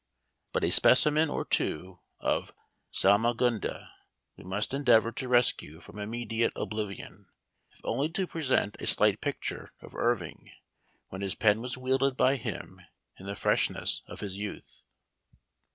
T) 0.53 0.57
UT 0.57 0.63
a 0.63 0.71
specimen 0.71 1.29
or 1.29 1.45
two 1.45 1.99
of 2.19 2.55
Salmagundi 2.91 3.87
we 4.35 4.43
•*' 4.43 4.45
must 4.49 4.73
endeavor 4.73 5.11
to 5.11 5.27
rescue 5.27 5.79
from 5.79 5.99
immediate" 5.99 6.51
oblivion," 6.55 7.27
if 7.71 7.81
only 7.83 8.09
to 8.09 8.25
present 8.25 8.75
a 8.81 8.87
slight 8.87 9.21
picture 9.21 9.69
of! 9.79 9.93
Irving 9.93 10.49
when 11.09 11.21
his 11.21 11.35
pen 11.35 11.61
was 11.61 11.77
wielded 11.77 12.17
by 12.17 12.35
him 12.37 12.81
in 13.19 13.27
the? 13.27 13.35
freshness 13.35 14.01
of 14.07 14.21
his 14.21 14.37
youth. 14.39 14.85